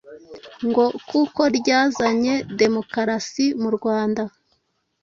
ngo 0.69 0.85
kuko 1.09 1.41
ryazanye 1.57 2.33
demokarasi 2.59 3.45
mu 3.61 3.69
Rwanda. 3.75 4.23